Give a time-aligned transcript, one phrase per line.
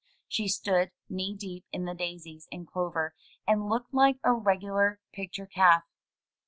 [0.27, 3.13] She stood knee deep in the daisies and clover,
[3.47, 5.83] and looked like a regular picture calf.